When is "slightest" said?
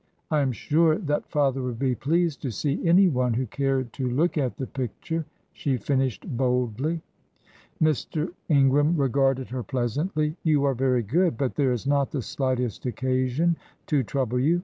12.23-12.87